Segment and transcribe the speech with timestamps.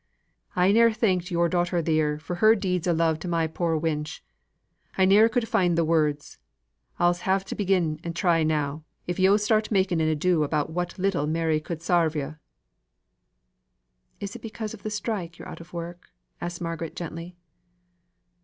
[0.55, 4.21] "I ne'er thanken your daughter theer for her deeds o' love to my poor wench.
[4.97, 6.39] I ne'er could find th' words.
[6.97, 10.97] I'se have to begin to try now, if yo' start making an ado about what
[10.97, 12.37] little Mary could sarve yo'."
[14.19, 16.09] "Is it because of the strike you're out of work?"
[16.41, 17.35] asked Margaret gently.